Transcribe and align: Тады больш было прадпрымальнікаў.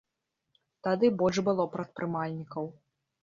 Тады 0.87 1.11
больш 1.19 1.37
было 1.49 1.67
прадпрымальнікаў. 1.75 2.65